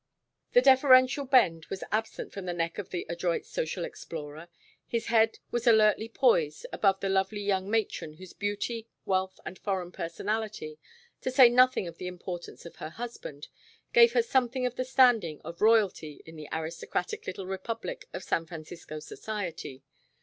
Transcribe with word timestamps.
The 0.53 0.63
deferential 0.63 1.25
bend 1.25 1.67
was 1.69 1.83
absent 1.91 2.33
from 2.33 2.45
the 2.47 2.55
neck 2.55 2.79
of 2.79 2.89
the 2.89 3.05
adroit 3.07 3.45
social 3.45 3.85
explorer, 3.85 4.47
his 4.87 5.05
head 5.13 5.37
was 5.51 5.67
alertly 5.67 6.09
poised 6.09 6.65
above 6.73 7.01
the 7.01 7.07
lovely 7.07 7.41
young 7.41 7.69
matron 7.69 8.13
whose 8.15 8.33
beauty, 8.33 8.87
wealth, 9.05 9.39
and 9.45 9.59
foreign 9.59 9.91
personality, 9.91 10.79
to 11.21 11.29
say 11.29 11.49
nothing 11.49 11.87
of 11.87 11.99
the 11.99 12.07
importance 12.07 12.65
of 12.65 12.77
her 12.77 12.89
husband, 12.89 13.47
gave 13.93 14.13
her 14.13 14.23
something 14.23 14.65
of 14.65 14.73
the 14.75 14.85
standing 14.85 15.39
of 15.41 15.61
royalty 15.61 16.23
in 16.25 16.35
the 16.35 16.49
aristocratic 16.51 17.27
little 17.27 17.45
republic 17.45 18.07
of 18.11 18.23
San 18.23 18.47
Francisco 18.47 18.97
Society. 18.99 19.83